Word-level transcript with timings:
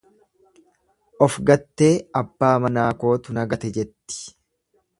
Of 1.25 1.35
gattee 1.49 1.91
abbaa 2.21 2.51
manaa 2.65 2.89
kootu 3.05 3.37
na 3.39 3.47
gate 3.53 3.71
jetti. 3.77 4.21